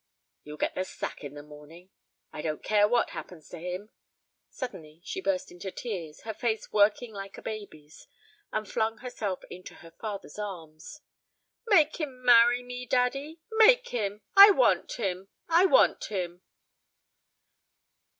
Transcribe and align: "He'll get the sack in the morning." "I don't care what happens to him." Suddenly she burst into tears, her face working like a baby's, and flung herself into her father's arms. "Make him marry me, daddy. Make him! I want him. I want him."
"He'll 0.43 0.57
get 0.57 0.73
the 0.73 0.83
sack 0.83 1.23
in 1.23 1.35
the 1.35 1.43
morning." 1.43 1.91
"I 2.33 2.41
don't 2.41 2.63
care 2.63 2.87
what 2.87 3.11
happens 3.11 3.47
to 3.49 3.59
him." 3.59 3.91
Suddenly 4.49 4.99
she 5.03 5.21
burst 5.21 5.51
into 5.51 5.69
tears, 5.69 6.21
her 6.21 6.33
face 6.33 6.73
working 6.73 7.13
like 7.13 7.37
a 7.37 7.41
baby's, 7.43 8.07
and 8.51 8.67
flung 8.67 8.97
herself 8.97 9.43
into 9.51 9.75
her 9.75 9.91
father's 9.91 10.39
arms. 10.39 11.01
"Make 11.67 11.97
him 11.97 12.23
marry 12.25 12.63
me, 12.63 12.87
daddy. 12.87 13.41
Make 13.51 13.89
him! 13.89 14.21
I 14.35 14.49
want 14.49 14.93
him. 14.93 15.27
I 15.47 15.67
want 15.67 16.03
him." 16.05 16.41